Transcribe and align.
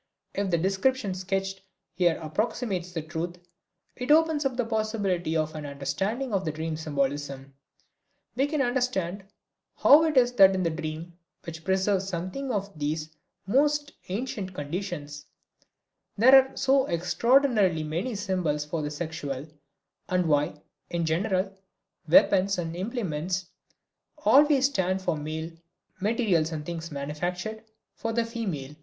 If 0.33 0.49
the 0.49 0.57
description 0.57 1.13
sketched 1.13 1.61
here 1.93 2.17
approximates 2.23 2.91
the 2.91 3.03
truth, 3.03 3.37
it 3.95 4.09
opens 4.09 4.47
up 4.47 4.57
the 4.57 4.65
possibility 4.65 5.35
for 5.35 5.55
an 5.55 5.63
understanding 5.67 6.33
of 6.33 6.43
the 6.43 6.51
dream 6.51 6.75
symbolism. 6.75 7.53
We 8.35 8.47
can 8.47 8.63
understand 8.63 9.25
how 9.77 10.03
it 10.05 10.17
is 10.17 10.31
that 10.37 10.55
in 10.55 10.63
the 10.63 10.71
dream, 10.71 11.19
which 11.43 11.63
preserves 11.63 12.07
something 12.09 12.51
of 12.51 12.79
these 12.79 13.11
most 13.45 13.91
ancient 14.09 14.55
conditions, 14.55 15.27
there 16.17 16.33
are 16.33 16.57
so 16.57 16.87
extraordinarily 16.87 17.83
many 17.83 18.15
symbols 18.15 18.65
for 18.65 18.81
the 18.81 18.89
sexual, 18.89 19.45
and 20.09 20.25
why, 20.25 20.55
in 20.89 21.05
general, 21.05 21.55
weapons 22.09 22.57
and 22.57 22.75
implements 22.75 23.45
always 24.17 24.65
stand 24.65 24.99
for 25.03 25.15
the 25.15 25.21
male, 25.21 25.51
materials 25.99 26.51
and 26.51 26.65
things 26.65 26.89
manufactured, 26.89 27.63
for 27.93 28.11
the 28.13 28.25
female. 28.25 28.75